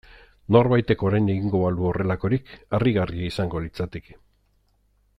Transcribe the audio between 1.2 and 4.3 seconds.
egingo balu horrelakorik harrigarria izango litzateke.